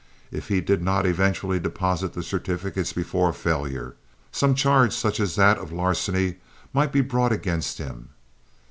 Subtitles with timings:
[0.31, 3.93] If he did not eventually deposit the certificates before failure,
[4.31, 6.37] some charge such as that of larceny
[6.73, 8.09] might be brought against him.